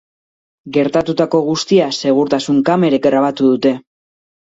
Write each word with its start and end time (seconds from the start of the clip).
Gertatutako 0.77 1.41
guztia 1.49 1.89
segurtasun 1.97 2.63
kamarek 2.71 3.05
grabatu 3.05 3.51
dute. 3.51 3.75